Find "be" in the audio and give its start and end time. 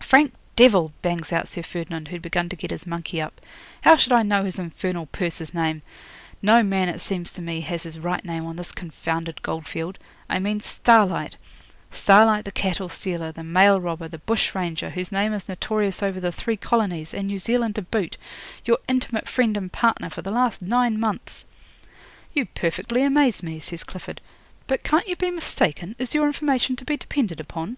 25.16-25.30, 26.86-26.96